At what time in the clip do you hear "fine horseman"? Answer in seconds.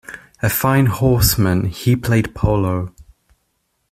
0.49-1.65